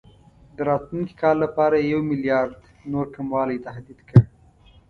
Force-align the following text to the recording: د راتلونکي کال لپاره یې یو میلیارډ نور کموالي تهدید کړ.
د 0.55 0.57
راتلونکي 0.69 1.13
کال 1.21 1.35
لپاره 1.45 1.75
یې 1.79 1.89
یو 1.93 2.01
میلیارډ 2.11 2.53
نور 2.91 3.05
کموالي 3.15 3.57
تهدید 3.65 3.99
کړ. 4.07 4.19